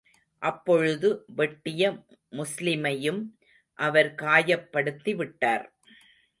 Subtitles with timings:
[0.41, 1.91] அப்பொழுது வெட்டிய
[2.31, 3.21] முஸ்லிமையும்
[3.79, 5.65] அவர் காயப்படுத்தி விட்டார்.